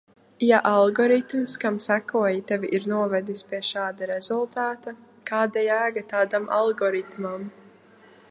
Ja 0.43 0.59
algoritms, 0.67 1.57
kam 1.63 1.75
sekoji, 1.83 2.39
tevi 2.51 2.71
ir 2.77 2.87
novedis 2.93 3.43
pie 3.51 3.59
šāda 3.67 4.09
rezultāta, 4.13 4.93
kāda 5.33 5.65
jēga 5.67 6.05
tādam 6.15 6.49
algoritmam? 6.61 7.45